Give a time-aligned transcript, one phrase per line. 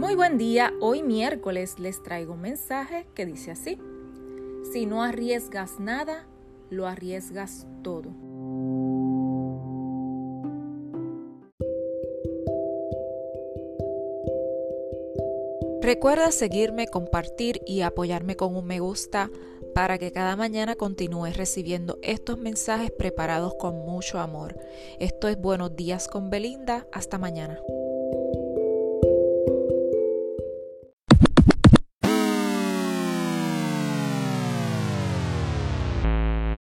[0.00, 3.78] Muy buen día, hoy miércoles les traigo un mensaje que dice así,
[4.72, 6.26] si no arriesgas nada,
[6.70, 8.08] lo arriesgas todo.
[15.82, 19.30] Recuerda seguirme, compartir y apoyarme con un me gusta
[19.74, 24.58] para que cada mañana continúes recibiendo estos mensajes preparados con mucho amor.
[24.98, 26.86] Esto es Buenos días con Belinda.
[26.90, 27.60] Hasta mañana.